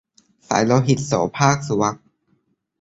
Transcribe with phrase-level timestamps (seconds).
[0.47, 1.97] สายโลหิต- โสภาค สุวรรณ